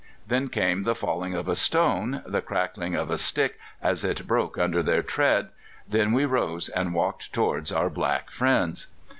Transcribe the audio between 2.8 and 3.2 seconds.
of a